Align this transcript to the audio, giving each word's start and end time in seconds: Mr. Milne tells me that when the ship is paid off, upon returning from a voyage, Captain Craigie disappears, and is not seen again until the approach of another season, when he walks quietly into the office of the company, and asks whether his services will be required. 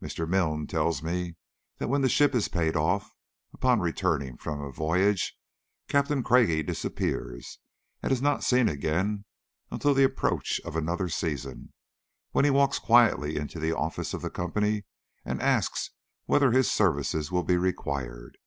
Mr. 0.00 0.28
Milne 0.28 0.68
tells 0.68 1.02
me 1.02 1.34
that 1.78 1.88
when 1.88 2.00
the 2.00 2.08
ship 2.08 2.32
is 2.32 2.46
paid 2.46 2.76
off, 2.76 3.10
upon 3.52 3.80
returning 3.80 4.36
from 4.36 4.60
a 4.62 4.70
voyage, 4.70 5.36
Captain 5.88 6.22
Craigie 6.22 6.62
disappears, 6.62 7.58
and 8.00 8.12
is 8.12 8.22
not 8.22 8.44
seen 8.44 8.68
again 8.68 9.24
until 9.72 9.92
the 9.92 10.04
approach 10.04 10.60
of 10.64 10.76
another 10.76 11.08
season, 11.08 11.72
when 12.30 12.44
he 12.44 12.52
walks 12.52 12.78
quietly 12.78 13.34
into 13.36 13.58
the 13.58 13.76
office 13.76 14.14
of 14.14 14.22
the 14.22 14.30
company, 14.30 14.84
and 15.24 15.42
asks 15.42 15.90
whether 16.26 16.52
his 16.52 16.70
services 16.70 17.32
will 17.32 17.42
be 17.42 17.56
required. 17.56 18.38